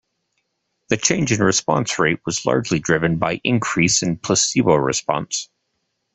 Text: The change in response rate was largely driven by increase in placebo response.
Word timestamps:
The 0.89 0.97
change 0.97 1.31
in 1.31 1.43
response 1.43 1.99
rate 1.99 2.21
was 2.25 2.43
largely 2.43 2.79
driven 2.79 3.17
by 3.19 3.39
increase 3.43 4.01
in 4.01 4.17
placebo 4.17 4.73
response. 4.73 5.47